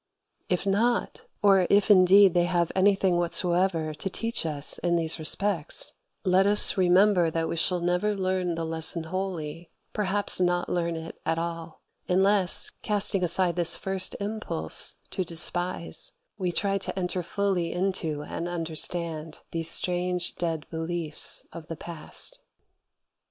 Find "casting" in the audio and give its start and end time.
12.81-13.23